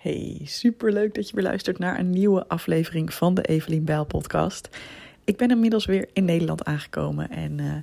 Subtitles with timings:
[0.00, 4.68] Hey, superleuk dat je weer luistert naar een nieuwe aflevering van de Evelien Bijl podcast.
[5.24, 7.76] Ik ben inmiddels weer in Nederland aangekomen en uh,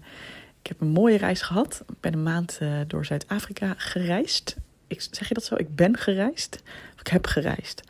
[0.62, 1.84] ik heb een mooie reis gehad.
[1.88, 4.56] Ik ben een maand uh, door Zuid-Afrika gereisd.
[4.88, 5.56] Ik, zeg je dat zo?
[5.56, 6.64] Ik ben gereisd?
[7.00, 7.82] Ik heb gereisd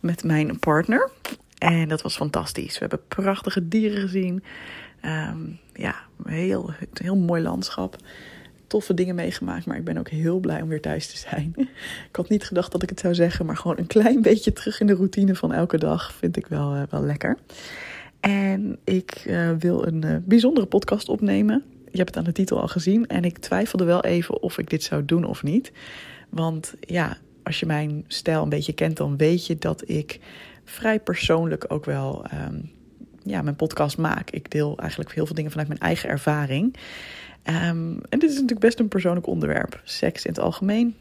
[0.00, 1.10] met mijn partner.
[1.58, 2.72] En dat was fantastisch.
[2.72, 4.42] We hebben prachtige dieren gezien.
[5.04, 5.94] Um, ja,
[6.24, 7.96] heel, heel mooi landschap
[8.70, 9.66] toffe dingen meegemaakt.
[9.66, 11.52] Maar ik ben ook heel blij om weer thuis te zijn.
[12.10, 13.46] ik had niet gedacht dat ik het zou zeggen.
[13.46, 16.76] Maar gewoon een klein beetje terug in de routine van elke dag vind ik wel,
[16.76, 17.38] uh, wel lekker.
[18.20, 21.64] En ik uh, wil een uh, bijzondere podcast opnemen.
[21.90, 23.06] Je hebt het aan de titel al gezien.
[23.06, 25.72] En ik twijfelde wel even of ik dit zou doen of niet.
[26.28, 30.20] Want ja, als je mijn stijl een beetje kent, dan weet je dat ik
[30.64, 32.70] vrij persoonlijk ook wel um,
[33.30, 34.30] ja, mijn podcast maak.
[34.30, 36.76] Ik deel eigenlijk heel veel dingen vanuit mijn eigen ervaring.
[37.44, 39.80] Um, en dit is natuurlijk best een persoonlijk onderwerp.
[39.84, 40.96] Seks in het algemeen.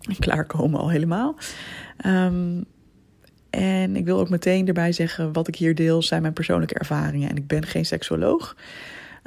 [0.00, 1.36] En klaarkomen al helemaal.
[2.06, 2.64] Um,
[3.50, 7.28] en ik wil ook meteen erbij zeggen: wat ik hier deel zijn mijn persoonlijke ervaringen.
[7.28, 8.56] En ik ben geen seksuoloog.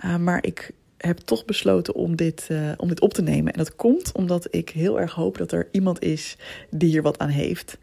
[0.05, 3.53] Uh, maar ik heb toch besloten om dit, uh, om dit op te nemen.
[3.53, 6.37] En dat komt omdat ik heel erg hoop dat er iemand is
[6.69, 7.77] die hier wat aan heeft.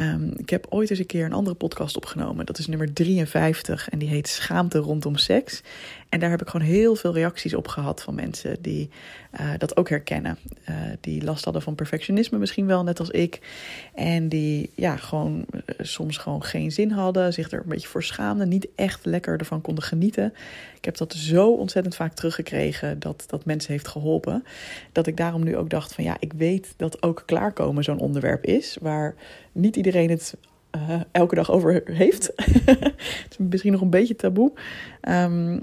[0.00, 2.46] Um, ik heb ooit eens een keer een andere podcast opgenomen.
[2.46, 5.62] Dat is nummer 53 en die heet Schaamte rondom seks.
[6.08, 8.90] En daar heb ik gewoon heel veel reacties op gehad van mensen die
[9.40, 10.38] uh, dat ook herkennen.
[10.68, 13.40] Uh, die last hadden van perfectionisme misschien wel, net als ik.
[13.94, 18.02] En die ja, gewoon uh, soms gewoon geen zin hadden, zich er een beetje voor
[18.02, 20.34] schaamden, niet echt lekker ervan konden genieten.
[20.76, 24.44] Ik heb dat zo ontzettend vaak teruggekregen dat dat mensen heeft geholpen.
[24.92, 28.44] Dat ik daarom nu ook dacht van ja, ik weet dat ook klaarkomen zo'n onderwerp
[28.44, 28.76] is.
[28.80, 29.14] Waar
[29.52, 30.34] niet iedereen het
[31.10, 32.32] elke dag over heeft.
[33.24, 34.52] het is misschien nog een beetje taboe.
[35.08, 35.62] Um,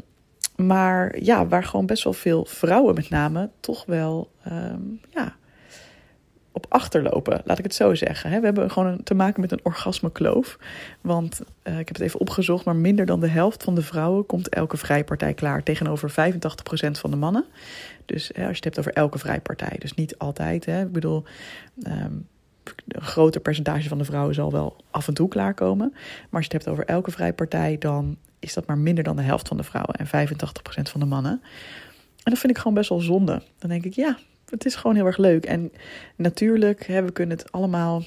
[0.56, 5.36] maar ja, waar gewoon best wel veel vrouwen met name toch wel um, ja,
[6.56, 8.40] op achterlopen, laat ik het zo zeggen.
[8.40, 10.58] We hebben gewoon te maken met een orgasmekloof.
[11.02, 14.26] Want uh, ik heb het even opgezocht, maar minder dan de helft van de vrouwen
[14.26, 16.14] komt elke vrijpartij klaar tegenover 85%
[16.92, 17.46] van de mannen.
[18.06, 20.66] Dus als je het hebt over elke vrijpartij, dus niet altijd.
[20.66, 20.82] Hè.
[20.82, 21.24] Ik bedoel,
[21.88, 22.28] um,
[22.88, 25.90] een groter percentage van de vrouwen zal wel af en toe klaarkomen.
[25.92, 29.22] Maar als je het hebt over elke vrijpartij, dan is dat maar minder dan de
[29.22, 31.42] helft van de vrouwen en 85% van de mannen.
[32.24, 33.42] En dat vind ik gewoon best wel zonde.
[33.60, 34.18] Dan denk ik, ja,
[34.50, 35.46] het is gewoon heel erg leuk.
[35.46, 35.72] En
[36.16, 38.04] natuurlijk, hè, we kunnen het allemaal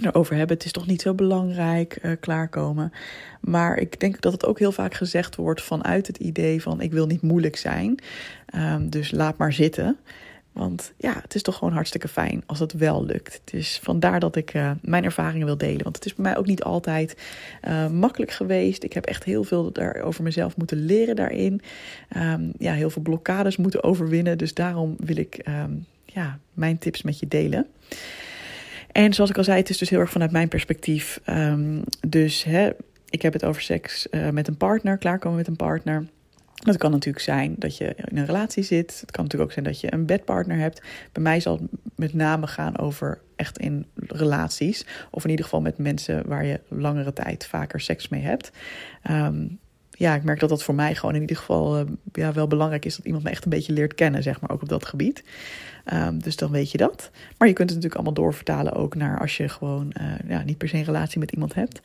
[0.00, 0.56] erover hebben.
[0.56, 2.92] Het is toch niet zo belangrijk uh, klaarkomen.
[3.40, 6.92] Maar ik denk dat het ook heel vaak gezegd wordt vanuit het idee van ik
[6.92, 7.98] wil niet moeilijk zijn.
[8.54, 9.96] Um, dus laat maar zitten.
[10.52, 13.40] Want ja, het is toch gewoon hartstikke fijn als het wel lukt.
[13.44, 15.82] Dus vandaar dat ik uh, mijn ervaringen wil delen.
[15.82, 17.16] Want het is bij mij ook niet altijd
[17.68, 18.84] uh, makkelijk geweest.
[18.84, 21.60] Ik heb echt heel veel daar over mezelf moeten leren daarin.
[22.16, 24.38] Um, ja, heel veel blokkades moeten overwinnen.
[24.38, 27.66] Dus daarom wil ik um, ja, mijn tips met je delen.
[28.92, 31.20] En zoals ik al zei, het is dus heel erg vanuit mijn perspectief.
[31.26, 32.70] Um, dus hè,
[33.10, 36.04] ik heb het over seks uh, met een partner, klaarkomen met een partner.
[36.60, 39.00] Dat kan natuurlijk zijn dat je in een relatie zit.
[39.00, 40.82] Het kan natuurlijk ook zijn dat je een bedpartner hebt.
[41.12, 44.86] Bij mij zal het met name gaan over echt in relaties.
[45.10, 48.50] Of in ieder geval met mensen waar je langere tijd vaker seks mee hebt.
[49.10, 49.58] Um,
[50.00, 52.84] ja, ik merk dat dat voor mij gewoon in ieder geval uh, ja, wel belangrijk
[52.84, 55.24] is dat iemand me echt een beetje leert kennen, zeg maar, ook op dat gebied.
[55.92, 57.10] Um, dus dan weet je dat.
[57.38, 60.58] Maar je kunt het natuurlijk allemaal doorvertalen ook naar als je gewoon uh, ja, niet
[60.58, 61.80] per se een relatie met iemand hebt.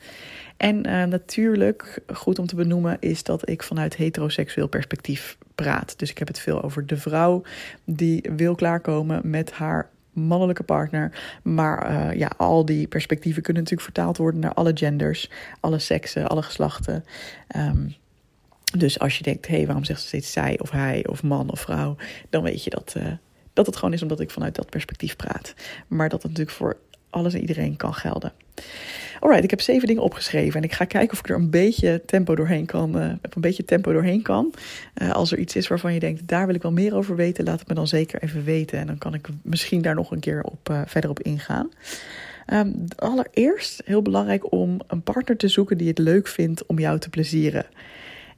[0.56, 5.98] En uh, natuurlijk, goed om te benoemen, is dat ik vanuit heteroseksueel perspectief praat.
[5.98, 7.42] Dus ik heb het veel over de vrouw
[7.84, 11.12] die wil klaarkomen met haar mannelijke partner.
[11.42, 16.42] Maar ja, al die perspectieven kunnen natuurlijk vertaald worden naar alle genders, alle seksen, alle
[16.42, 17.04] geslachten.
[17.56, 17.94] Um,
[18.78, 21.50] dus als je denkt, hé, hey, waarom zegt ze steeds zij of hij of man
[21.50, 21.96] of vrouw,
[22.30, 23.04] dan weet je dat, uh,
[23.52, 25.54] dat het gewoon is omdat ik vanuit dat perspectief praat.
[25.86, 26.76] Maar dat het natuurlijk voor
[27.10, 28.32] alles en iedereen kan gelden.
[29.20, 32.02] Alright, ik heb zeven dingen opgeschreven en ik ga kijken of ik er een beetje
[32.06, 32.96] tempo doorheen kan.
[32.96, 34.54] Uh, een beetje tempo doorheen kan.
[35.02, 37.44] Uh, als er iets is waarvan je denkt, daar wil ik wel meer over weten,
[37.44, 38.78] laat het me dan zeker even weten.
[38.78, 41.68] En dan kan ik misschien daar nog een keer op, verder op ingaan.
[42.52, 46.98] Um, allereerst heel belangrijk om een partner te zoeken die het leuk vindt om jou
[46.98, 47.66] te plezieren.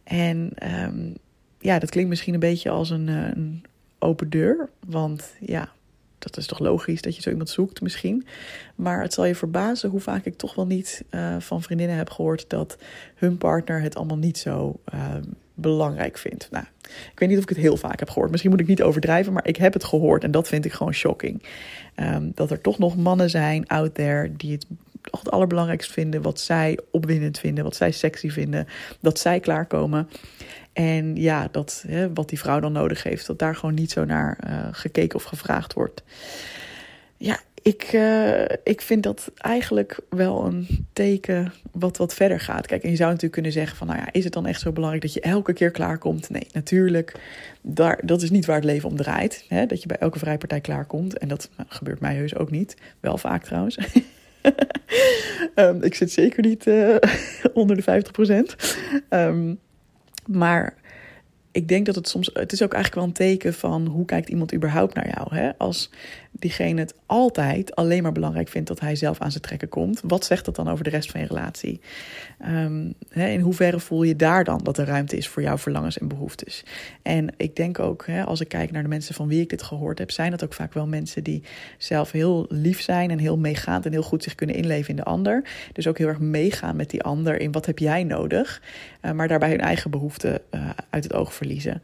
[0.08, 0.50] En
[0.84, 1.14] um,
[1.60, 3.64] ja, dat klinkt misschien een beetje als een, een
[3.98, 4.68] open deur.
[4.86, 5.72] Want ja,
[6.18, 8.26] dat is toch logisch dat je zo iemand zoekt misschien.
[8.74, 12.10] Maar het zal je verbazen hoe vaak ik toch wel niet uh, van vriendinnen heb
[12.10, 12.78] gehoord dat
[13.14, 15.14] hun partner het allemaal niet zo uh,
[15.54, 16.48] belangrijk vindt.
[16.50, 16.64] Nou,
[17.12, 18.30] ik weet niet of ik het heel vaak heb gehoord.
[18.30, 20.94] Misschien moet ik niet overdrijven, maar ik heb het gehoord en dat vind ik gewoon
[20.94, 21.42] shocking.
[21.96, 24.66] Um, dat er toch nog mannen zijn out there die het
[25.10, 28.66] het allerbelangrijkst vinden, wat zij opwindend vinden, wat zij sexy vinden,
[29.00, 30.08] dat zij klaarkomen.
[30.72, 34.04] En ja, dat, hè, wat die vrouw dan nodig heeft, dat daar gewoon niet zo
[34.04, 36.02] naar uh, gekeken of gevraagd wordt.
[37.16, 42.66] Ja, ik, uh, ik vind dat eigenlijk wel een teken wat wat verder gaat.
[42.66, 44.72] Kijk, en je zou natuurlijk kunnen zeggen van, nou ja, is het dan echt zo
[44.72, 46.30] belangrijk dat je elke keer klaarkomt?
[46.30, 47.14] Nee, natuurlijk.
[47.62, 49.44] Daar, dat is niet waar het leven om draait.
[49.48, 49.66] Hè?
[49.66, 51.18] Dat je bij elke vrijpartij klaarkomt.
[51.18, 52.76] En dat nou, gebeurt mij heus ook niet.
[53.00, 53.78] Wel vaak trouwens.
[55.54, 56.96] um, ik zit zeker niet uh,
[57.54, 58.76] onder de 50 procent.
[59.10, 59.58] Um,
[60.26, 60.74] maar
[61.52, 62.30] ik denk dat het soms.
[62.32, 65.34] Het is ook eigenlijk wel een teken van hoe kijkt iemand überhaupt naar jou.
[65.34, 65.50] Hè?
[65.56, 65.90] Als
[66.38, 70.24] diegene het altijd alleen maar belangrijk vindt dat hij zelf aan zijn trekken komt, wat
[70.24, 71.80] zegt dat dan over de rest van je relatie?
[73.08, 76.08] Hè, in hoeverre voel je daar dan dat er ruimte is voor jouw verlangens en
[76.08, 76.64] behoeftes?
[77.02, 79.98] En ik denk ook, als ik kijk naar de mensen van wie ik dit gehoord
[79.98, 81.42] heb, zijn dat ook vaak wel mensen die
[81.78, 85.04] zelf heel lief zijn en heel meegaand en heel goed zich kunnen inleven in de
[85.04, 85.44] ander.
[85.72, 88.62] Dus ook heel erg meegaan met die ander in wat heb jij nodig,
[89.02, 91.82] uh, maar daarbij hun eigen behoeften uh, uit het oog verliezen.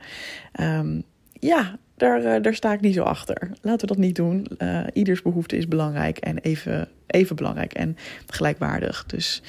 [0.61, 1.03] Um,
[1.33, 3.51] ja, daar, uh, daar sta ik niet zo achter.
[3.63, 4.47] Laten we dat niet doen.
[4.59, 7.97] Uh, ieders behoefte is belangrijk en even, even belangrijk en
[8.27, 9.05] gelijkwaardig.
[9.07, 9.43] Dus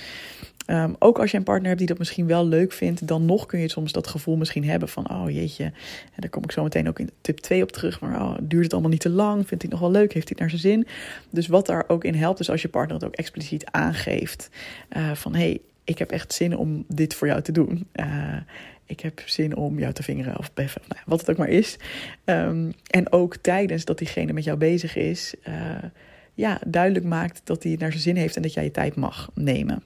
[0.68, 3.45] um, ook als je een partner hebt die dat misschien wel leuk vindt, dan nog
[3.45, 5.74] kun je soms dat gevoel misschien hebben van: oh jeetje, en
[6.15, 8.00] daar kom ik zo meteen ook in tip 2 op terug.
[8.00, 9.48] Maar oh, duurt het allemaal niet te lang?
[9.48, 10.13] Vindt hij het nog wel leuk?
[10.13, 10.88] Heeft hij het naar zijn zin?
[11.30, 14.50] Dus wat daar ook in helpt, is als je partner het ook expliciet aangeeft:
[14.98, 17.88] uh, van hey, ik heb echt zin om dit voor jou te doen.
[17.95, 18.36] Uh,
[18.85, 21.77] ik heb zin om jou te vingeren of beffen, nou, wat het ook maar is.
[22.25, 25.55] Um, en ook tijdens dat diegene met jou bezig is, uh,
[26.33, 29.31] ja, duidelijk maakt dat hij naar zijn zin heeft en dat jij je tijd mag
[29.33, 29.83] nemen.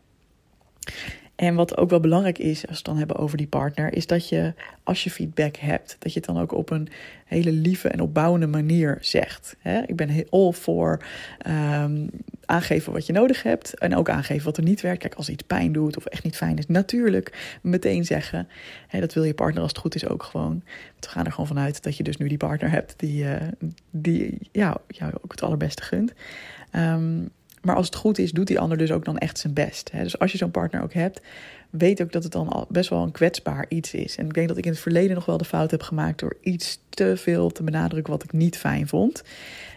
[1.39, 4.07] En wat ook wel belangrijk is, als we het dan hebben over die partner, is
[4.07, 4.53] dat je
[4.83, 6.87] als je feedback hebt, dat je het dan ook op een
[7.25, 9.55] hele lieve en opbouwende manier zegt.
[9.85, 11.03] ik ben all voor
[11.47, 12.09] um,
[12.45, 15.01] aangeven wat je nodig hebt en ook aangeven wat er niet werkt.
[15.01, 18.47] Kijk, als iets pijn doet of echt niet fijn is, natuurlijk meteen zeggen.
[18.91, 20.63] dat wil je partner als het goed is ook gewoon.
[20.99, 23.35] We gaan er gewoon vanuit dat je dus nu die partner hebt die, uh,
[23.89, 26.13] die ja, jou ook het allerbeste gunt.
[26.71, 27.29] Um,
[27.61, 29.91] maar als het goed is, doet die ander dus ook dan echt zijn best.
[29.91, 30.03] Hè?
[30.03, 31.21] Dus als je zo'n partner ook hebt,
[31.69, 34.15] weet ook dat het dan al best wel een kwetsbaar iets is.
[34.15, 36.37] En ik denk dat ik in het verleden nog wel de fout heb gemaakt door
[36.41, 39.23] iets te veel te benadrukken wat ik niet fijn vond.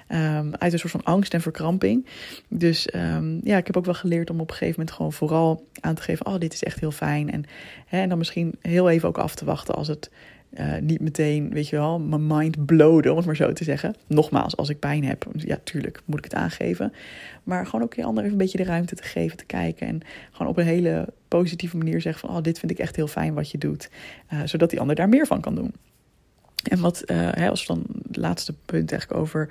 [0.08, 2.06] Um, uit een soort van angst en verkramping.
[2.49, 5.67] Dus um, ja, ik heb ook wel geleerd om op een gegeven moment gewoon vooral
[5.81, 7.31] aan te geven: oh, dit is echt heel fijn.
[7.31, 7.44] En,
[7.87, 10.11] hè, en dan misschien heel even ook af te wachten als het
[10.58, 13.94] uh, niet meteen, weet je wel, mijn mind blowden, om het maar zo te zeggen.
[14.06, 16.93] Nogmaals, als ik pijn heb, ja, tuurlijk moet ik het aangeven.
[17.43, 19.87] Maar gewoon ook je ander even een beetje de ruimte te geven, te kijken.
[19.87, 20.00] En
[20.32, 23.34] gewoon op een hele positieve manier zeggen van, oh, dit vind ik echt heel fijn
[23.34, 23.90] wat je doet.
[24.32, 25.75] Uh, zodat die ander daar meer van kan doen.
[26.62, 29.49] En wat, uh, hè, als dan het laatste punt eigenlijk over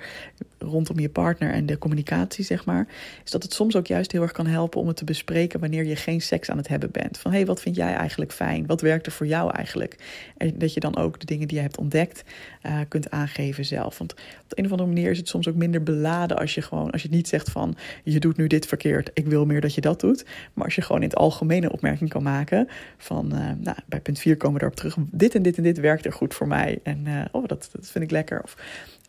[0.62, 2.86] rondom je partner en de communicatie, zeg maar,
[3.24, 5.84] is dat het soms ook juist heel erg kan helpen om het te bespreken wanneer
[5.84, 7.18] je geen seks aan het hebben bent.
[7.18, 8.66] Van hé, hey, wat vind jij eigenlijk fijn?
[8.66, 9.96] Wat werkt er voor jou eigenlijk?
[10.36, 12.24] En dat je dan ook de dingen die je hebt ontdekt
[12.66, 13.98] uh, kunt aangeven zelf.
[13.98, 16.90] Want op een of andere manier is het soms ook minder beladen als je gewoon,
[16.90, 19.80] als je niet zegt van je doet nu dit verkeerd, ik wil meer dat je
[19.80, 20.24] dat doet.
[20.52, 24.18] Maar als je gewoon in het algemene opmerking kan maken van, uh, nou, bij punt
[24.18, 26.78] 4 komen we erop terug, dit en dit en dit werkt er goed voor mij.
[26.82, 28.42] En uh, oh, dat, dat vind ik lekker.
[28.42, 28.56] Of,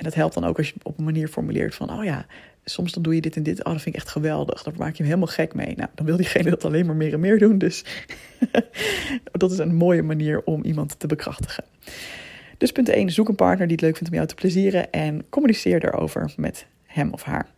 [0.03, 2.25] en dat helpt dan ook als je op een manier formuleert van, oh ja,
[2.65, 3.63] soms dan doe je dit en dit.
[3.63, 4.63] Oh, dat vind ik echt geweldig.
[4.63, 5.75] Daar maak je hem helemaal gek mee.
[5.75, 7.57] Nou, dan wil diegene dat alleen maar meer en meer doen.
[7.57, 7.85] Dus
[9.31, 11.63] dat is een mooie manier om iemand te bekrachtigen.
[12.57, 15.23] Dus punt 1, zoek een partner die het leuk vindt om jou te plezieren en
[15.29, 17.49] communiceer daarover met hem of haar.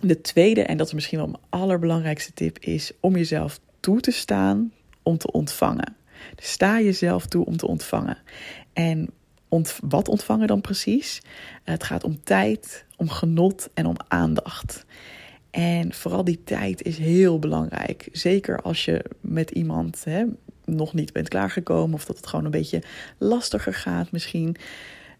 [0.00, 4.10] De tweede, en dat is misschien wel mijn allerbelangrijkste tip, is om jezelf toe te
[4.10, 4.72] staan
[5.02, 5.96] om te ontvangen.
[6.34, 8.18] Dus sta jezelf toe om te ontvangen.
[8.72, 9.10] En
[9.88, 11.22] wat ontvangen dan precies?
[11.64, 14.84] Het gaat om tijd, om genot en om aandacht.
[15.50, 18.08] En vooral die tijd is heel belangrijk.
[18.12, 20.24] Zeker als je met iemand hè,
[20.64, 22.82] nog niet bent klaargekomen of dat het gewoon een beetje
[23.18, 24.56] lastiger gaat misschien.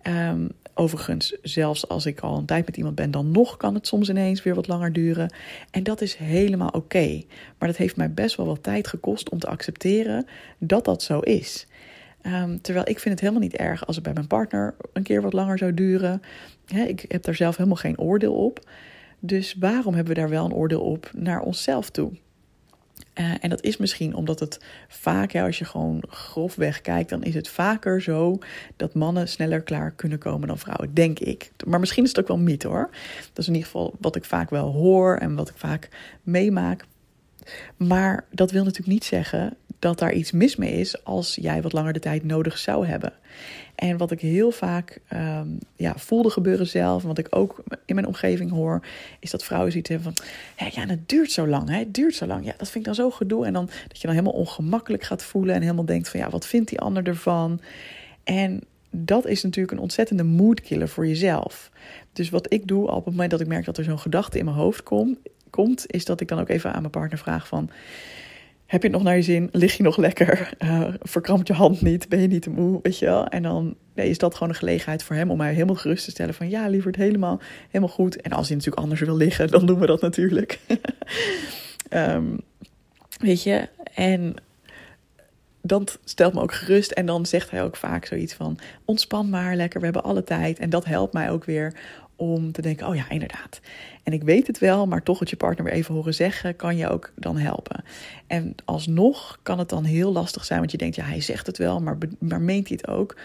[0.03, 3.87] Um, overigens, zelfs als ik al een tijd met iemand ben, dan nog kan het
[3.87, 5.33] soms ineens weer wat langer duren.
[5.71, 7.23] En dat is helemaal oké.
[7.59, 10.27] Maar dat heeft mij best wel wat tijd gekost om te accepteren
[10.59, 11.67] dat dat zo is.
[12.23, 15.23] Um, terwijl ik vind het helemaal niet erg als het bij mijn partner een keer
[15.23, 16.23] wat langer zou duren.
[16.67, 18.71] Ik heb daar zelf helemaal geen oordeel op.
[19.19, 22.13] Dus waarom hebben we daar wel een oordeel op naar onszelf toe?
[23.15, 27.23] Uh, en dat is misschien omdat het vaak, ja, als je gewoon grofweg kijkt, dan
[27.23, 28.39] is het vaker zo
[28.77, 31.51] dat mannen sneller klaar kunnen komen dan vrouwen, denk ik.
[31.67, 32.89] Maar misschien is het ook wel mythe hoor.
[33.29, 35.89] Dat is in ieder geval wat ik vaak wel hoor en wat ik vaak
[36.23, 36.85] meemaak.
[37.77, 41.73] Maar dat wil natuurlijk niet zeggen dat daar iets mis mee is als jij wat
[41.73, 43.13] langer de tijd nodig zou hebben.
[43.75, 47.95] En wat ik heel vaak um, ja, voelde gebeuren zelf, en wat ik ook in
[47.95, 48.87] mijn omgeving hoor,
[49.21, 50.27] is dat vrouwen zoiets hebben van:
[50.71, 52.45] ja, het duurt zo lang, hè, het duurt zo lang.
[52.45, 53.47] Ja, dat vind ik dan zo gedoe.
[53.47, 56.47] En dan dat je dan helemaal ongemakkelijk gaat voelen en helemaal denkt van: ja, wat
[56.47, 57.61] vindt die ander ervan?
[58.25, 61.71] En dat is natuurlijk een ontzettende moodkiller voor jezelf.
[62.13, 64.45] Dus wat ik doe op het moment dat ik merk dat er zo'n gedachte in
[64.45, 65.19] mijn hoofd komt,
[65.51, 67.71] komt, is dat ik dan ook even aan mijn partner vraag van...
[68.67, 69.49] Heb je het nog naar je zin?
[69.53, 70.39] Lig je nog lekker?
[70.65, 72.09] Uh, verkrampt je hand niet?
[72.09, 72.79] Ben je niet te moe?
[72.83, 73.27] Weet je wel?
[73.27, 76.35] En dan is dat gewoon een gelegenheid voor hem om mij helemaal gerust te stellen.
[76.35, 78.21] Van ja, liever het helemaal, helemaal goed.
[78.21, 80.59] En als hij natuurlijk anders wil liggen, dan doen we dat natuurlijk.
[81.91, 82.41] um,
[83.19, 83.69] weet je?
[83.95, 84.35] En
[85.63, 86.91] dat stelt me ook gerust.
[86.91, 90.59] En dan zegt hij ook vaak zoiets van: ontspan maar lekker, we hebben alle tijd.
[90.59, 91.75] En dat helpt mij ook weer
[92.21, 93.61] om te denken: oh ja, inderdaad.
[94.03, 96.77] En ik weet het wel, maar toch het je partner weer even horen zeggen, kan
[96.77, 97.85] je ook dan helpen.
[98.27, 101.59] En alsnog kan het dan heel lastig zijn, want je denkt: ja, hij zegt het
[101.59, 103.17] wel, maar, maar meent hij het ook?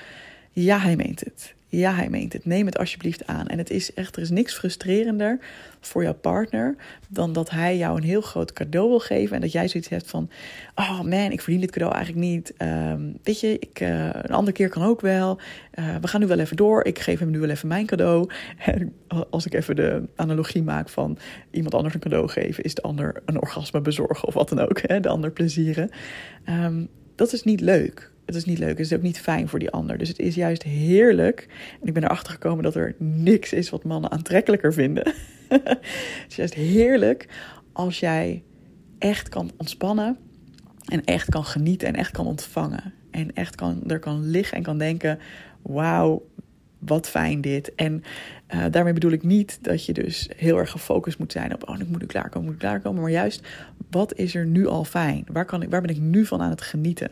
[0.52, 1.54] Ja, hij meent het.
[1.76, 2.46] Ja, hij meent het.
[2.46, 3.48] Neem het alsjeblieft aan.
[3.48, 5.40] En het is echt, er is niks frustrerender
[5.80, 6.76] voor jouw partner
[7.10, 10.10] dan dat hij jou een heel groot cadeau wil geven en dat jij zoiets hebt
[10.10, 10.30] van,
[10.76, 12.54] oh man, ik verdien dit cadeau eigenlijk niet.
[12.58, 15.40] Um, weet je, ik, uh, een andere keer kan ook wel.
[15.80, 16.86] Uh, we gaan nu wel even door.
[16.86, 18.30] Ik geef hem nu wel even mijn cadeau.
[18.66, 18.94] En
[19.30, 21.18] als ik even de analogie maak van
[21.52, 24.82] iemand anders een cadeau geven, is de ander een orgasme bezorgen of wat dan ook.
[24.82, 25.00] Hè?
[25.00, 25.90] De ander plezieren.
[26.50, 28.78] Um, dat is niet leuk het is niet leuk.
[28.78, 29.98] Het is ook niet fijn voor die ander.
[29.98, 31.48] Dus het is juist heerlijk.
[31.82, 35.04] En ik ben erachter gekomen dat er niks is wat mannen aantrekkelijker vinden.
[35.50, 37.28] het is juist heerlijk
[37.74, 38.44] als jij
[39.00, 40.18] echt kan ontspannen.
[40.86, 42.94] En echt kan genieten en echt kan ontvangen.
[43.12, 45.20] En echt kan, er kan liggen en kan denken:
[45.62, 46.28] wauw,
[46.80, 47.76] wat fijn dit.
[47.76, 48.04] En
[48.54, 51.80] uh, daarmee bedoel ik niet dat je dus heel erg gefocust moet zijn op: oh,
[51.80, 53.02] ik moet nu klaarkomen, moet ik klaarkomen.
[53.02, 53.48] Maar juist,
[53.90, 55.26] wat is er nu al fijn?
[55.32, 57.12] Waar, kan ik, waar ben ik nu van aan het genieten?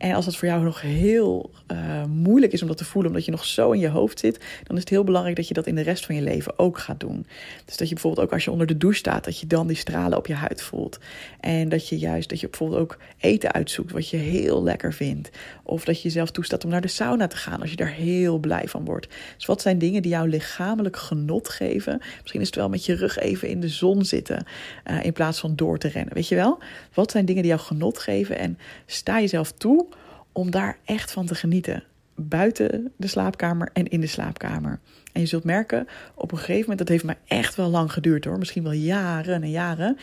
[0.00, 3.24] En als dat voor jou nog heel uh, moeilijk is om dat te voelen, omdat
[3.24, 5.66] je nog zo in je hoofd zit, dan is het heel belangrijk dat je dat
[5.66, 7.26] in de rest van je leven ook gaat doen.
[7.64, 9.76] Dus dat je bijvoorbeeld ook als je onder de douche staat, dat je dan die
[9.76, 10.98] stralen op je huid voelt.
[11.40, 15.30] En dat je juist, dat je bijvoorbeeld ook eten uitzoekt wat je heel lekker vindt.
[15.62, 18.38] Of dat je jezelf toestaat om naar de sauna te gaan als je daar heel
[18.38, 19.08] blij van wordt.
[19.36, 22.00] Dus wat zijn dingen die jou lichamelijk genot geven?
[22.20, 24.44] Misschien is het wel met je rug even in de zon zitten
[24.90, 26.14] uh, in plaats van door te rennen.
[26.14, 26.58] Weet je wel?
[26.94, 28.38] Wat zijn dingen die jou genot geven?
[28.38, 29.86] En sta jezelf toe
[30.32, 31.82] om daar echt van te genieten.
[32.14, 34.78] Buiten de slaapkamer en in de slaapkamer.
[35.12, 38.24] En je zult merken, op een gegeven moment, dat heeft mij echt wel lang geduurd
[38.24, 38.38] hoor.
[38.38, 39.94] Misschien wel jaren en jaren.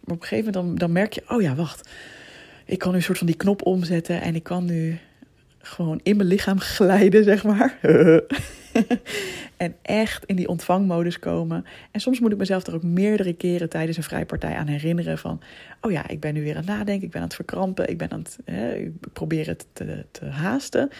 [0.00, 1.88] Maar op een gegeven moment dan, dan merk je, oh ja, wacht.
[2.64, 4.98] Ik kan nu een soort van die knop omzetten en ik kan nu
[5.58, 7.78] gewoon in mijn lichaam glijden, zeg maar.
[9.56, 11.64] en echt in die ontvangmodus komen.
[11.90, 15.40] En soms moet ik mezelf er ook meerdere keren tijdens een vrijpartij aan herinneren van...
[15.80, 17.98] oh ja, ik ben nu weer aan het nadenken, ik ben aan het verkrampen, ik
[17.98, 20.90] ben aan het hè, ik probeer het te, te haasten.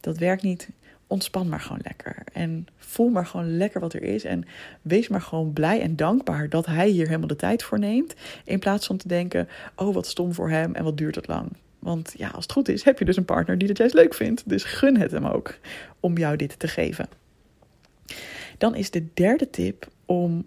[0.00, 0.68] Dat werkt niet.
[1.06, 2.16] Ontspan maar gewoon lekker.
[2.32, 4.24] En voel maar gewoon lekker wat er is.
[4.24, 4.44] En
[4.82, 8.14] wees maar gewoon blij en dankbaar dat hij hier helemaal de tijd voor neemt.
[8.44, 11.48] In plaats van te denken: oh, wat stom voor hem en wat duurt het lang.
[11.78, 14.14] Want ja, als het goed is, heb je dus een partner die het juist leuk
[14.14, 14.48] vindt.
[14.48, 15.58] Dus gun het hem ook
[16.00, 17.08] om jou dit te geven.
[18.58, 20.46] Dan is de derde tip om,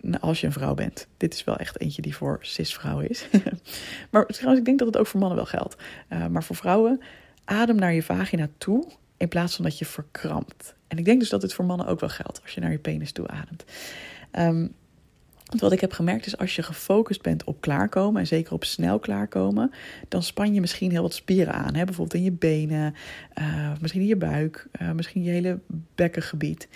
[0.00, 1.08] nou, als je een vrouw bent.
[1.16, 3.28] Dit is wel echt eentje die voor cis-vrouwen is.
[4.10, 5.76] maar trouwens, ik denk dat het ook voor mannen wel geldt.
[6.12, 7.00] Uh, maar voor vrouwen,
[7.44, 10.74] adem naar je vagina toe in plaats van dat je verkrampt.
[10.88, 12.78] En ik denk dus dat het voor mannen ook wel geldt als je naar je
[12.78, 13.64] penis toe ademt.
[14.32, 14.74] Um,
[15.48, 18.64] want wat ik heb gemerkt is als je gefocust bent op klaarkomen en zeker op
[18.64, 19.70] snel klaarkomen,
[20.08, 21.74] dan span je misschien heel wat spieren aan.
[21.74, 21.84] Hè?
[21.84, 22.94] Bijvoorbeeld in je benen,
[23.38, 25.58] uh, misschien in je buik, uh, misschien je hele
[25.94, 26.68] bekkengebied.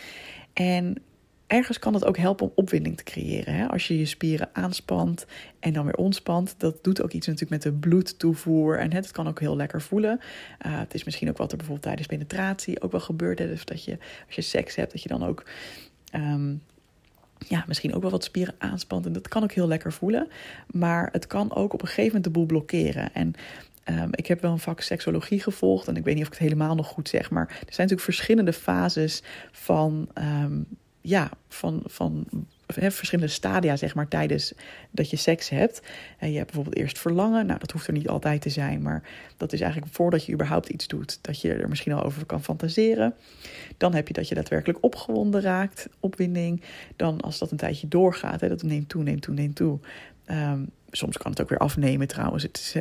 [0.52, 0.96] En
[1.46, 3.54] ergens kan het ook helpen om opwinding te creëren.
[3.54, 3.68] Hè?
[3.68, 5.26] Als je je spieren aanspant
[5.60, 8.78] en dan weer ontspant, dat doet ook iets natuurlijk met de bloedtoevoer.
[8.78, 10.20] En het kan ook heel lekker voelen.
[10.66, 13.38] Uh, het is misschien ook wat er bijvoorbeeld tijdens penetratie ook wel gebeurt.
[13.38, 13.46] Hè?
[13.46, 15.44] Dus dat je, als je seks hebt, dat je dan ook
[16.14, 16.62] um,
[17.48, 19.06] ja, misschien ook wel wat spieren aanspant.
[19.06, 20.28] En dat kan ook heel lekker voelen.
[20.66, 23.14] Maar het kan ook op een gegeven moment de boel blokkeren.
[23.14, 23.34] En
[23.84, 25.88] um, ik heb wel een vak seksologie gevolgd.
[25.88, 27.30] En ik weet niet of ik het helemaal nog goed zeg.
[27.30, 30.08] Maar er zijn natuurlijk verschillende fases van.
[30.14, 30.66] Um,
[31.02, 32.26] ja, van, van
[32.72, 34.52] verschillende stadia, zeg maar, tijdens
[34.90, 35.82] dat je seks hebt.
[36.18, 37.46] En je hebt bijvoorbeeld eerst verlangen.
[37.46, 39.02] Nou, dat hoeft er niet altijd te zijn, maar
[39.36, 42.42] dat is eigenlijk voordat je überhaupt iets doet, dat je er misschien al over kan
[42.42, 43.14] fantaseren.
[43.76, 46.62] Dan heb je dat je daadwerkelijk opgewonden raakt, opwinding.
[46.96, 49.78] Dan als dat een tijdje doorgaat, hè, dat neemt toe, neemt toe, neemt toe.
[50.30, 52.42] Um, soms kan het ook weer afnemen trouwens.
[52.42, 52.72] Het, is,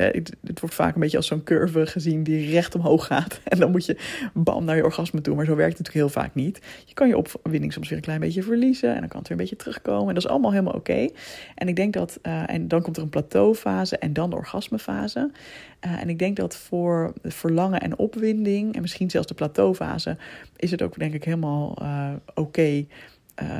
[0.46, 3.40] het, wordt vaak een beetje als zo'n curve gezien die recht omhoog gaat.
[3.52, 3.96] En dan moet je
[4.34, 5.34] bam naar je orgasme toe.
[5.34, 6.60] Maar zo werkt het natuurlijk heel vaak niet.
[6.84, 8.94] Je kan je opwinding soms weer een klein beetje verliezen.
[8.94, 10.08] En dan kan het weer een beetje terugkomen.
[10.08, 11.08] En dat is allemaal helemaal oké.
[11.54, 15.30] En ik denk dat, uh, en dan komt er een plateaufase en dan de orgasmefase.
[15.86, 20.16] Uh, en ik denk dat voor verlangen en opwinding, en misschien zelfs de plateaufase,
[20.56, 22.86] is het ook denk ik helemaal uh, oké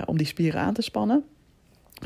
[0.04, 1.24] om die spieren aan te spannen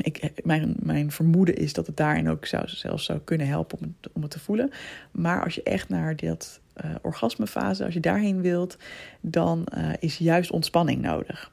[0.01, 3.95] ik, mijn, mijn vermoeden is dat het daarin ook zou, zelfs zou kunnen helpen om
[4.01, 4.71] het, om het te voelen.
[5.11, 8.77] Maar als je echt naar dat uh, orgasmefase, als je daarheen wilt,
[9.21, 11.51] dan uh, is juist ontspanning nodig.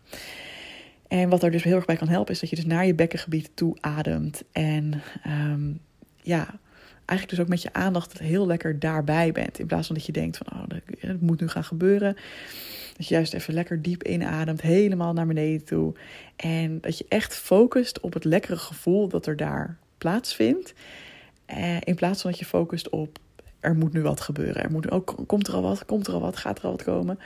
[1.09, 2.95] En wat er dus heel erg bij kan helpen, is dat je dus naar je
[2.95, 4.43] bekkengebied toe ademt.
[4.53, 5.81] En um,
[6.23, 6.59] ja,
[7.07, 9.59] eigenlijk dus ook met je aandacht heel lekker daarbij bent.
[9.59, 10.63] In plaats van dat je denkt van, oh,
[11.01, 12.17] dat moet nu gaan gebeuren.
[12.97, 15.95] Dat je juist even lekker diep inademt, helemaal naar beneden toe.
[16.37, 20.75] En dat je echt focust op het lekkere gevoel dat er daar plaatsvindt.
[21.47, 23.19] Eh, in plaats van dat je focust op,
[23.61, 24.63] er moet nu wat gebeuren.
[24.63, 26.71] Er moet, ook, oh, komt er al wat, komt er al wat, gaat er al
[26.71, 27.19] wat komen.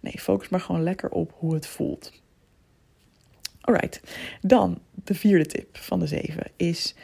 [0.00, 2.12] Nee, focus maar gewoon lekker op hoe het voelt.
[3.60, 4.00] Alright,
[4.40, 6.94] dan de vierde tip van de zeven is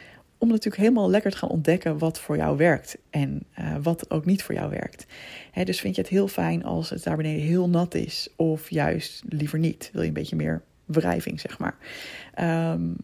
[0.43, 4.25] om natuurlijk helemaal lekker te gaan ontdekken wat voor jou werkt en uh, wat ook
[4.25, 5.05] niet voor jou werkt.
[5.63, 9.23] dus vind je het heel fijn als het daar beneden heel nat is, of juist
[9.29, 9.89] liever niet?
[9.93, 11.77] Wil je een beetje meer wrijving, zeg maar?
[12.73, 12.95] Um,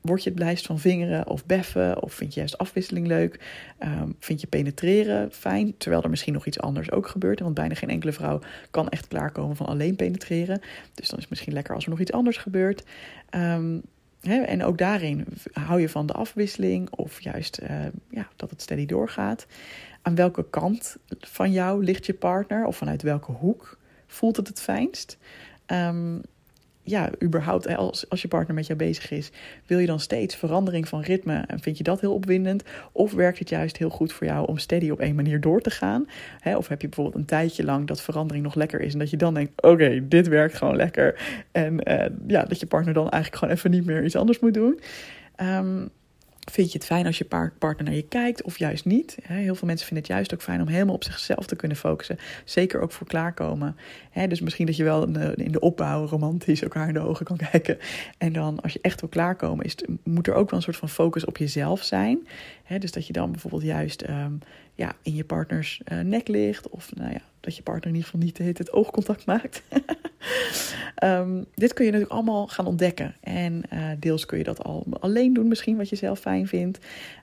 [0.00, 2.02] word je het blijst van vingeren of beffen?
[2.02, 3.40] Of vind je juist afwisseling leuk?
[3.82, 5.76] Um, vind je penetreren fijn?
[5.76, 7.40] Terwijl er misschien nog iets anders ook gebeurt.
[7.40, 10.60] Want bijna geen enkele vrouw kan echt klaarkomen van alleen penetreren.
[10.94, 12.84] Dus dan is het misschien lekker als er nog iets anders gebeurt.
[13.30, 13.82] Um,
[14.24, 17.68] en ook daarin hou je van de afwisseling of juist uh,
[18.10, 19.46] ja, dat het steady doorgaat.
[20.02, 24.60] Aan welke kant van jou ligt je partner of vanuit welke hoek voelt het het
[24.60, 25.18] fijnst?
[25.66, 26.20] Um,
[26.84, 29.30] ja, überhaupt, als, als je partner met jou bezig is,
[29.66, 32.62] wil je dan steeds verandering van ritme en vind je dat heel opwindend?
[32.92, 35.70] Of werkt het juist heel goed voor jou om steady op één manier door te
[35.70, 36.06] gaan?
[36.56, 39.16] of heb je bijvoorbeeld een tijdje lang dat verandering nog lekker is en dat je
[39.16, 41.20] dan denkt: oké, dit werkt gewoon lekker.
[41.52, 44.54] En uh, ja, dat je partner dan eigenlijk gewoon even niet meer iets anders moet
[44.54, 44.80] doen.
[45.40, 45.90] Um,
[46.50, 47.24] Vind je het fijn als je
[47.58, 49.16] partner naar je kijkt of juist niet?
[49.22, 52.18] Heel veel mensen vinden het juist ook fijn om helemaal op zichzelf te kunnen focussen.
[52.44, 53.76] Zeker ook voor klaarkomen.
[54.28, 57.78] Dus misschien dat je wel in de opbouw romantisch elkaar in de ogen kan kijken.
[58.18, 60.88] En dan als je echt wil klaarkomen, is moet er ook wel een soort van
[60.88, 62.26] focus op jezelf zijn.
[62.78, 64.32] Dus dat je dan bijvoorbeeld juist ehm,
[64.74, 66.68] ja, in je partners uh, nek ligt.
[66.68, 69.62] Of nou ja, dat je partner in ieder geval niet het oogcontact maakt.
[71.04, 73.14] um, dit kun je natuurlijk allemaal gaan ontdekken.
[73.20, 76.78] En uh, deels kun je dat al alleen doen, misschien wat je zelf fijn vindt.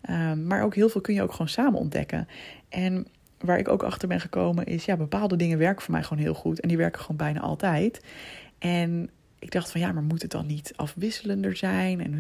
[0.10, 2.28] Um, maar ook heel veel kun je ook gewoon samen ontdekken.
[2.70, 3.08] En
[3.40, 6.34] waar ik ook achter ben gekomen is, ja, bepaalde dingen werken voor mij gewoon heel
[6.34, 6.60] goed.
[6.60, 8.02] En die werken gewoon bijna altijd.
[8.60, 9.10] En
[9.40, 12.02] ik dacht van, ja, maar moet het dan niet afwisselender zijn?
[12.02, 12.14] En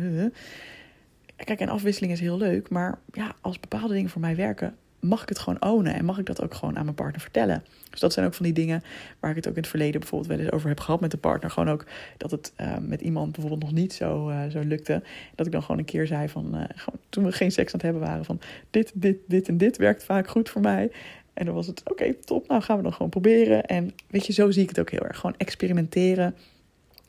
[1.46, 5.22] Kijk, en afwisseling is heel leuk, maar ja, als bepaalde dingen voor mij werken, mag
[5.22, 7.64] ik het gewoon ownen en mag ik dat ook gewoon aan mijn partner vertellen.
[7.90, 8.84] Dus dat zijn ook van die dingen
[9.20, 11.18] waar ik het ook in het verleden bijvoorbeeld wel eens over heb gehad met de
[11.18, 11.52] partner.
[11.52, 11.86] Gewoon ook
[12.18, 15.04] dat het uh, met iemand bijvoorbeeld nog niet zo, uh, zo lukte.
[15.36, 17.80] Dat ik dan gewoon een keer zei van, uh, gewoon, toen we geen seks aan
[17.80, 20.92] het hebben waren, van dit, dit, dit en dit werkt vaak goed voor mij.
[21.34, 23.66] En dan was het, oké, top, nou gaan we dan gewoon proberen.
[23.66, 25.18] En weet je, zo zie ik het ook heel erg.
[25.20, 26.36] Gewoon experimenteren.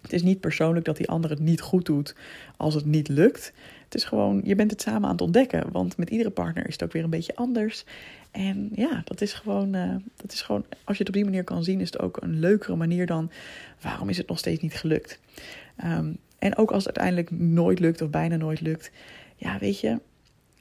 [0.03, 2.15] Het is niet persoonlijk dat die ander het niet goed doet
[2.57, 3.53] als het niet lukt.
[3.93, 5.73] Het is gewoon, je bent het samen aan het ontdekken.
[5.73, 7.85] Want met iedere partner is het ook weer een beetje anders.
[8.31, 11.45] En ja, dat is gewoon, uh, dat is gewoon als je het op die manier
[11.45, 13.31] kan zien, is het ook een leukere manier dan
[13.81, 15.21] waarom is het nog steeds niet gelukt.
[15.85, 18.91] Um, en ook als het uiteindelijk nooit lukt of bijna nooit lukt.
[19.37, 20.01] Ja, weet je,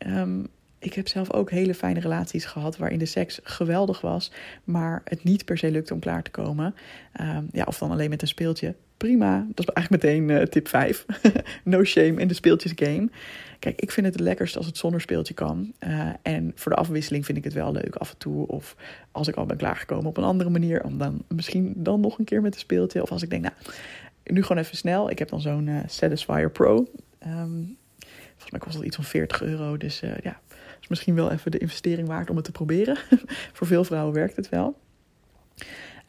[0.08, 0.48] um,
[0.80, 4.32] ik heb zelf ook hele fijne relaties gehad waarin de seks geweldig was,
[4.63, 6.76] maar het niet per se lukte om klaar te komen.
[7.22, 9.45] Um, ja, of dan alleen met een speeltje prima.
[9.53, 11.05] Dat is eigenlijk meteen uh, tip 5.
[11.63, 13.09] no shame in de speeltjes game.
[13.59, 15.73] Kijk, ik vind het het lekkerst als het zonder speeltje kan.
[15.79, 18.47] Uh, en voor de afwisseling vind ik het wel leuk af en toe.
[18.47, 18.75] Of
[19.11, 20.83] als ik al ben klaargekomen op een andere manier.
[20.83, 23.01] Om dan misschien dan nog een keer met een speeltje.
[23.01, 23.53] Of als ik denk, nou,
[24.23, 25.09] nu gewoon even snel.
[25.09, 26.75] Ik heb dan zo'n uh, Satisfier Pro.
[27.27, 27.77] Um,
[28.29, 29.77] volgens mij kost dat iets van 40 euro.
[29.77, 30.39] Dus ja,
[30.81, 32.97] is misschien wel even de investering waard om het te proberen.
[33.53, 34.77] voor veel vrouwen werkt het wel.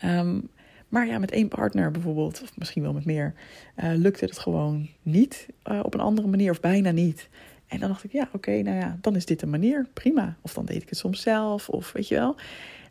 [0.04, 0.48] Um,
[0.92, 3.34] maar ja, met één partner bijvoorbeeld, of misschien wel met meer,
[3.76, 7.28] uh, lukte het gewoon niet uh, op een andere manier of bijna niet.
[7.66, 10.36] En dan dacht ik, ja, oké, nou ja, dan is dit een manier, prima.
[10.40, 12.36] Of dan deed ik het soms zelf, of weet je wel.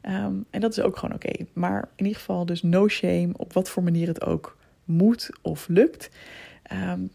[0.05, 1.45] Um, en dat is ook gewoon oké.
[1.53, 5.67] Maar in ieder geval dus no shame op wat voor manier het ook moet of
[5.67, 6.09] lukt.
[6.73, 7.11] Um,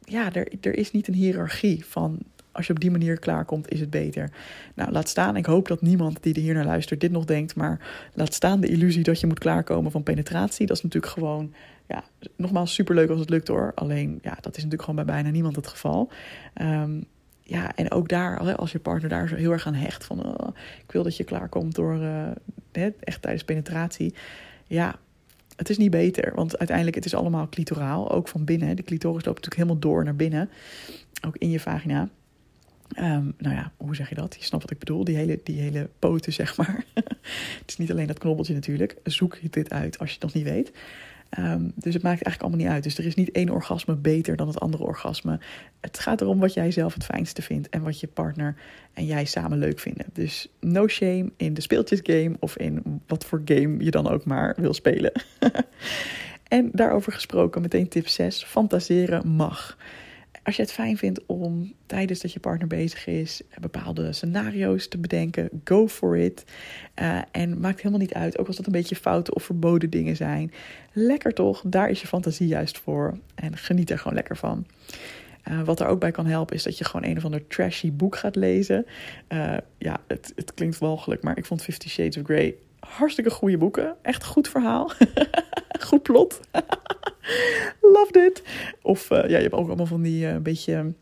[0.00, 2.18] ja, er, er is niet een hiërarchie van
[2.52, 4.30] als je op die manier klaarkomt, is het beter.
[4.74, 5.36] Nou, laat staan.
[5.36, 7.54] Ik hoop dat niemand die er hier naar luistert dit nog denkt.
[7.54, 7.80] Maar
[8.14, 10.66] laat staan de illusie dat je moet klaarkomen van penetratie.
[10.66, 11.52] Dat is natuurlijk gewoon,
[11.88, 12.04] ja,
[12.36, 13.72] nogmaals superleuk als het lukt hoor.
[13.74, 16.10] Alleen, ja, dat is natuurlijk gewoon bij bijna niemand het geval.
[16.62, 17.04] Um,
[17.42, 20.56] ja, en ook daar, als je partner daar zo heel erg aan hecht van, oh,
[20.84, 24.14] ik wil dat je klaarkomt door, uh, echt tijdens penetratie.
[24.66, 24.98] Ja,
[25.56, 28.76] het is niet beter, want uiteindelijk het is allemaal clitoraal, ook van binnen.
[28.76, 30.50] De clitoris loopt natuurlijk helemaal door naar binnen,
[31.26, 32.08] ook in je vagina.
[32.98, 34.36] Um, nou ja, hoe zeg je dat?
[34.38, 35.04] Je snapt wat ik bedoel.
[35.04, 36.84] Die hele, die hele poten, zeg maar.
[36.94, 38.96] het is niet alleen dat knobbeltje natuurlijk.
[39.04, 40.72] Zoek dit uit als je het nog niet weet.
[41.32, 42.82] Ehm, dus het maakt eigenlijk allemaal niet uit.
[42.82, 45.38] Dus er is niet één orgasme beter dan het andere orgasme.
[45.80, 48.54] Het gaat erom wat jij zelf het fijnste vindt en wat je partner
[48.92, 50.06] en jij samen leuk vinden.
[50.12, 54.54] Dus no shame in de speeltjesgame of in wat voor game je dan ook maar
[54.56, 55.12] wil spelen.
[56.48, 59.76] en daarover gesproken, meteen tip 6: fantaseren mag.
[60.44, 64.98] Als je het fijn vindt om tijdens dat je partner bezig is bepaalde scenario's te
[64.98, 66.44] bedenken, go for it.
[67.00, 70.16] Uh, en maakt helemaal niet uit, ook als dat een beetje foute of verboden dingen
[70.16, 70.52] zijn.
[70.92, 73.18] Lekker toch, daar is je fantasie juist voor.
[73.34, 74.66] En geniet er gewoon lekker van.
[75.48, 77.92] Uh, wat er ook bij kan helpen is dat je gewoon een of ander trashy
[77.92, 78.86] boek gaat lezen.
[79.78, 82.56] Ja, het, het klinkt walgelijk, maar ik vond Fifty Shades of Grey
[82.88, 83.96] hartstikke goede boeken.
[84.02, 84.90] Echt goed verhaal.
[85.88, 86.40] goed plot.
[87.94, 88.42] Love it.
[88.82, 90.92] Of uh, ja, je hebt ook allemaal van die een beetje...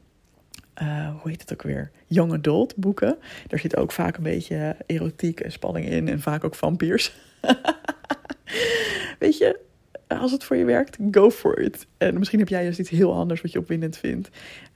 [0.83, 1.91] Uh, hoe heet het ook weer?
[2.07, 3.19] Young adult boeken.
[3.47, 6.09] Daar zit ook vaak een beetje erotiek en spanning in.
[6.09, 7.13] En vaak ook vampiers.
[9.19, 9.59] Weet je,
[10.19, 11.87] als het voor je werkt, go for it.
[11.99, 14.29] En misschien heb jij juist iets heel anders wat je opwindend vindt.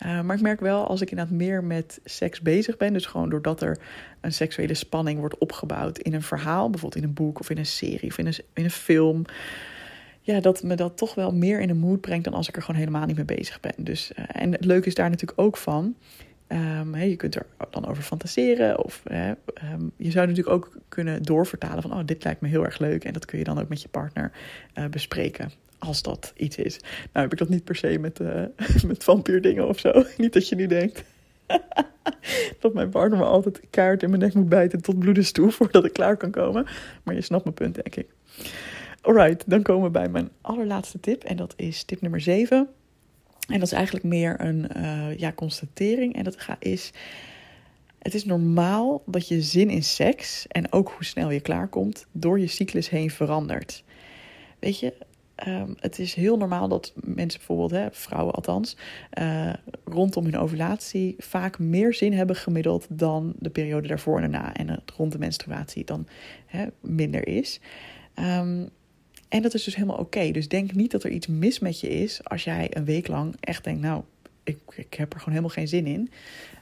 [0.07, 3.29] Uh, maar ik merk wel, als ik inderdaad meer met seks bezig ben, dus gewoon
[3.29, 3.79] doordat er
[4.21, 7.67] een seksuele spanning wordt opgebouwd in een verhaal, bijvoorbeeld in een boek of in een
[7.67, 9.25] serie of in een, in een film.
[10.27, 12.63] Ja, dat me dat toch wel meer in de mood brengt dan als ik er
[12.63, 13.73] gewoon helemaal niet mee bezig ben.
[13.77, 15.95] Dus, uh, en het leuke is daar natuurlijk ook van.
[16.93, 18.85] He, je kunt er dan over fantaseren.
[18.85, 19.03] Of
[19.73, 21.93] um, je zou natuurlijk ook kunnen doorvertalen van...
[21.93, 23.05] oh, dit lijkt me heel erg leuk.
[23.05, 24.33] En dat kun je dan ook met je partner
[24.79, 25.51] uh, bespreken.
[25.79, 26.79] Als dat iets is.
[26.81, 28.43] Nou heb ik dat niet per se met, uh,
[28.91, 29.93] met vampierdingen of zo.
[30.17, 31.05] niet dat je nu denkt...
[32.61, 35.51] dat mijn partner me altijd kaart in mijn nek moet bijten tot bloedens toe...
[35.51, 36.67] voordat ik klaar kan komen.
[37.03, 38.07] Maar je snapt mijn punt, denk ik.
[39.05, 41.25] Alright, dan komen we bij mijn allerlaatste tip.
[41.25, 42.69] En dat is tip nummer 7...
[43.49, 46.15] En dat is eigenlijk meer een uh, ja, constatering.
[46.15, 46.93] En dat is.
[47.99, 52.41] Het is normaal dat je zin in seks en ook hoe snel je klaarkomt door
[52.41, 53.85] je cyclus heen verandert.
[54.59, 54.95] Weet je,
[55.49, 58.77] um, het is heel normaal dat mensen bijvoorbeeld, hè, vrouwen althans,
[59.19, 59.53] uh,
[59.85, 64.55] rondom hun ovulatie vaak meer zin hebben gemiddeld dan de periode daarvoor en daarna.
[64.55, 66.07] En rond de menstruatie dan
[66.47, 67.61] hè, minder is.
[68.15, 68.69] Um,
[69.35, 70.31] en dat is dus helemaal oké.
[70.31, 73.37] Dus denk niet dat er iets mis met je is als jij een week lang
[73.41, 74.03] echt denkt, nou,
[74.43, 76.11] ik, ik heb er gewoon helemaal geen zin in.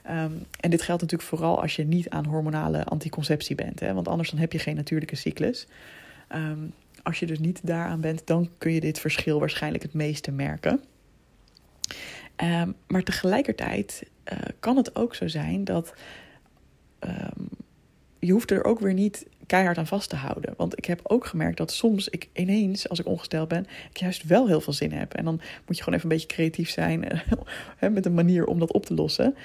[0.09, 3.79] Um, en dit geldt natuurlijk vooral als je niet aan hormonale anticonceptie bent.
[3.79, 3.93] Hè?
[3.93, 5.67] Want anders dan heb je geen natuurlijke cyclus.
[6.35, 10.31] Um, als je dus niet daaraan bent, dan kun je dit verschil waarschijnlijk het meeste
[10.31, 10.81] merken.
[12.43, 15.93] Um, maar tegelijkertijd uh, kan het ook zo zijn dat
[18.19, 20.53] je hoeft er ook weer niet keihard aan vast te houden.
[20.57, 24.47] Want ik heb ook gemerkt dat soms ik ineens, als ik ongesteld ben, juist wel
[24.47, 25.13] heel veel zin heb.
[25.13, 27.21] En dan moet je gewoon even een beetje creatief zijn
[27.91, 29.35] met een manier om dat op te lossen.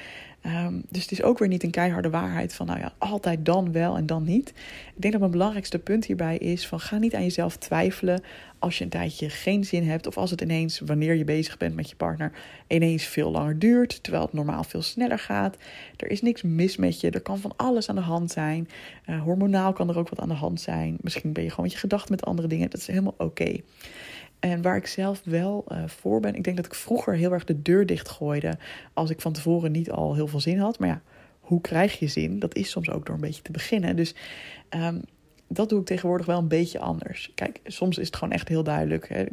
[0.46, 3.72] Um, dus het is ook weer niet een keiharde waarheid van, nou ja, altijd dan
[3.72, 4.48] wel en dan niet.
[4.94, 8.22] Ik denk dat mijn belangrijkste punt hierbij is van, ga niet aan jezelf twijfelen
[8.58, 10.06] als je een tijdje geen zin hebt.
[10.06, 12.32] Of als het ineens, wanneer je bezig bent met je partner,
[12.66, 14.02] ineens veel langer duurt.
[14.02, 15.56] Terwijl het normaal veel sneller gaat.
[15.96, 17.10] Er is niks mis met je.
[17.10, 18.68] Er kan van alles aan de hand zijn.
[19.06, 20.96] Uh, hormonaal kan er ook wat aan de hand zijn.
[21.00, 22.70] Misschien ben je gewoon met je gedachten met andere dingen.
[22.70, 23.60] Dat is helemaal oké.
[24.40, 27.44] En waar ik zelf wel uh, voor ben, ik denk dat ik vroeger heel erg
[27.44, 28.58] de deur dicht gooide
[28.92, 30.78] als ik van tevoren niet al heel veel zin had.
[30.78, 31.02] Maar ja,
[31.40, 32.38] hoe krijg je zin?
[32.38, 33.96] Dat is soms ook door een beetje te beginnen.
[33.96, 34.14] Dus
[34.70, 35.02] um,
[35.48, 37.32] dat doe ik tegenwoordig wel een beetje anders.
[37.34, 39.08] Kijk, soms is het gewoon echt heel duidelijk.
[39.08, 39.24] Hè.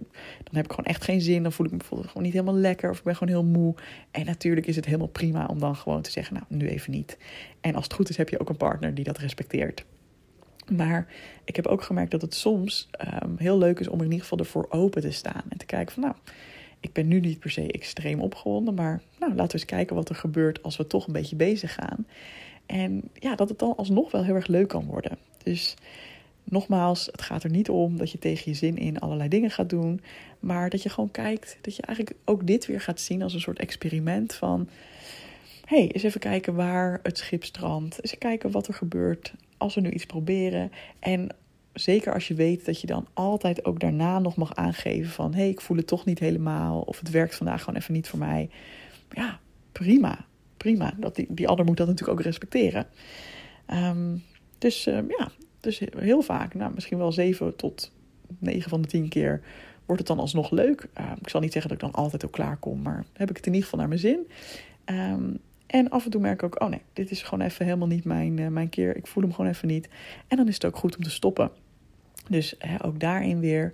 [0.44, 1.44] Dan heb ik gewoon echt geen zin.
[1.44, 2.90] Dan voel ik me bijvoorbeeld gewoon niet helemaal lekker.
[2.90, 3.76] Of ik ben gewoon heel moe.
[4.12, 7.18] En natuurlijk is het helemaal prima om dan gewoon te zeggen: Nou, nu even niet.
[7.62, 9.86] En als het goed is, heb je ook een partner die dat respecteert.
[10.72, 11.08] Maar
[11.44, 12.90] ik heb ook gemerkt dat het soms
[13.24, 15.44] um, heel leuk is om in ieder geval ervoor open te staan.
[15.50, 16.16] En te kijken van nou,
[16.80, 18.74] ik ben nu niet per se extreem opgewonden.
[18.74, 21.74] Maar nou, laten we eens kijken wat er gebeurt als we toch een beetje bezig
[21.74, 22.06] gaan.
[22.66, 25.18] En ja, dat het dan alsnog wel heel erg leuk kan worden.
[25.44, 25.76] Dus
[26.44, 29.70] nogmaals, het gaat er niet om dat je tegen je zin in allerlei dingen gaat
[29.70, 30.02] doen.
[30.40, 33.40] Maar dat je gewoon kijkt, dat je eigenlijk ook dit weer gaat zien als een
[33.40, 34.70] soort experiment van...
[35.66, 38.02] hey, eens even kijken waar het schip strandt.
[38.02, 40.72] Eens kijken wat er gebeurt als we nu iets proberen.
[41.00, 41.36] En
[41.74, 45.34] zeker als je weet dat je dan altijd ook daarna nog mag aangeven van...
[45.34, 48.20] hé, ik voel het toch niet helemaal of het werkt vandaag gewoon even niet voor
[48.20, 48.50] mij.
[49.12, 49.40] Ja,
[49.72, 50.26] prima,
[50.58, 50.94] prima.
[50.98, 52.88] Dat die, die ander moet dat natuurlijk ook respecteren.
[53.74, 54.24] Um,
[54.58, 57.92] dus uh, ja, dus heel vaak, nou, misschien wel 7 tot
[58.40, 59.42] 9 van de 10 keer
[59.86, 60.88] wordt het dan alsnog leuk.
[61.00, 63.38] Uh, ik zal niet zeggen dat ik dan altijd ook klaar kom, maar heb ik
[63.38, 64.28] het in ieder geval naar mijn zin.
[64.86, 67.88] Um, en af en toe merk ik ook, oh nee, dit is gewoon even helemaal
[67.88, 68.96] niet mijn, uh, mijn keer.
[68.96, 69.90] Ik voel hem gewoon even niet.
[70.28, 71.52] En dan is het ook goed om te stoppen.
[72.30, 73.74] Dus ook daarin weer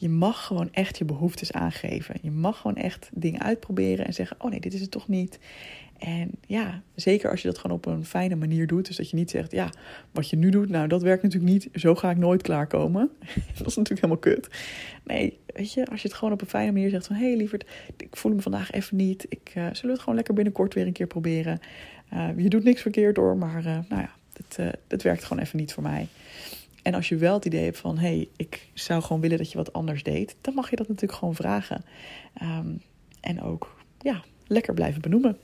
[0.00, 2.14] je mag gewoon echt je behoeftes aangeven.
[2.22, 5.38] Je mag gewoon echt dingen uitproberen en zeggen: Oh nee, dit is het toch niet.
[5.98, 8.86] En ja, zeker als je dat gewoon op een fijne manier doet.
[8.86, 9.70] Dus dat je niet zegt: Ja,
[10.10, 11.68] wat je nu doet, nou dat werkt natuurlijk niet.
[11.72, 13.10] Zo ga ik nooit klaarkomen.
[13.58, 14.48] dat is natuurlijk helemaal kut.
[15.04, 17.66] Nee, weet je, als je het gewoon op een fijne manier zegt: van hey, lieverd,
[17.96, 19.26] ik voel me vandaag even niet.
[19.28, 21.60] Ik, uh, zullen het gewoon lekker binnenkort weer een keer proberen?
[22.12, 25.58] Uh, je doet niks verkeerd door, maar uh, nou ja, het, het werkt gewoon even
[25.58, 26.08] niet voor mij.
[26.88, 29.50] En als je wel het idee hebt van, hé, hey, ik zou gewoon willen dat
[29.50, 31.84] je wat anders deed, dan mag je dat natuurlijk gewoon vragen.
[32.42, 32.82] Um,
[33.20, 35.38] en ook, ja, lekker blijven benoemen.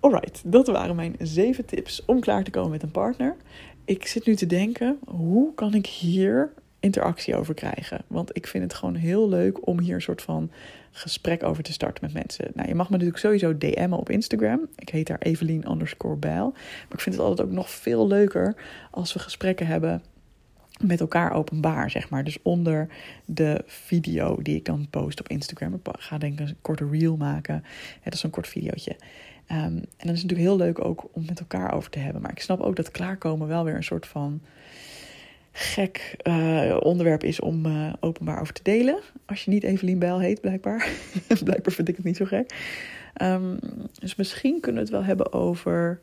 [0.00, 3.36] Alright, dat waren mijn zeven tips om klaar te komen met een partner.
[3.84, 8.04] Ik zit nu te denken, hoe kan ik hier interactie over krijgen?
[8.06, 10.50] Want ik vind het gewoon heel leuk om hier een soort van
[10.90, 12.50] gesprek over te starten met mensen.
[12.54, 14.68] Nou, je mag me natuurlijk sowieso DM'en op Instagram.
[14.76, 16.50] Ik heet daar Evelien underscore bijl.
[16.50, 18.54] Maar ik vind het altijd ook nog veel leuker
[18.90, 20.02] als we gesprekken hebben
[20.80, 22.24] met elkaar openbaar, zeg maar.
[22.24, 22.88] Dus onder
[23.24, 25.80] de video die ik dan post op Instagram.
[25.98, 27.64] Ga denk ik een korte reel maken.
[28.00, 28.96] Het is een kort videootje.
[29.50, 32.22] Um, en dan is natuurlijk heel leuk ook om met elkaar over te hebben.
[32.22, 34.40] Maar ik snap ook dat klaarkomen wel weer een soort van
[35.52, 38.98] gek uh, onderwerp is om uh, openbaar over te delen.
[39.26, 40.88] Als je niet Evelien Bijl heet, blijkbaar.
[41.44, 42.54] blijkbaar vind ik het niet zo gek.
[43.22, 43.58] Um,
[43.98, 46.00] dus misschien kunnen we het wel hebben over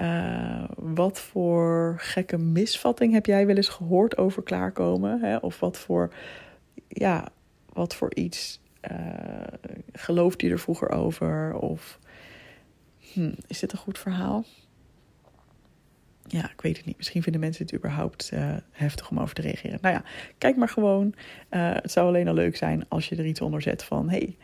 [0.00, 5.20] uh, wat voor gekke misvatting heb jij wel eens gehoord over klaarkomen?
[5.20, 5.36] Hè?
[5.36, 6.14] Of wat voor,
[6.88, 7.28] ja,
[7.72, 8.98] wat voor iets uh,
[9.92, 11.54] geloofde je er vroeger over?
[11.54, 11.98] Of
[13.12, 14.44] hm, is dit een goed verhaal?
[16.26, 16.96] Ja, ik weet het niet.
[16.96, 19.78] Misschien vinden mensen het überhaupt uh, heftig om over te reageren.
[19.82, 20.02] Nou ja,
[20.38, 21.14] kijk maar gewoon.
[21.48, 24.36] het zou alleen al leuk zijn als je er iets onder zet van: hey,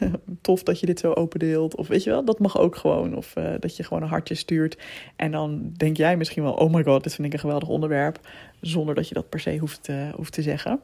[0.40, 1.76] tof dat je dit zo open deelt.
[1.76, 3.16] Of weet je wel, dat mag ook gewoon.
[3.16, 4.78] Of uh, dat je gewoon een hartje stuurt.
[5.16, 8.28] En dan denk jij misschien wel, oh my god, dit vind ik een geweldig onderwerp.
[8.60, 10.80] Zonder dat je dat per se hoeft, hoeft te zeggen.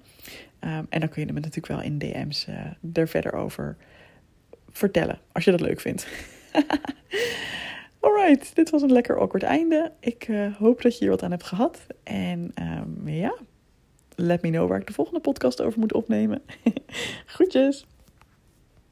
[0.60, 2.56] Um, en dan kun je me natuurlijk wel in DM's uh,
[2.92, 3.76] er verder over
[4.70, 5.18] vertellen.
[5.32, 6.06] Als je dat leuk vindt.
[8.00, 9.92] Alright, dit was een lekker awkward einde.
[10.00, 11.86] Ik hoop dat je hier wat aan hebt gehad.
[12.02, 13.34] En um, ja,
[14.14, 16.42] let me know waar ik de volgende podcast over moet opnemen.
[17.26, 17.86] Groetjes!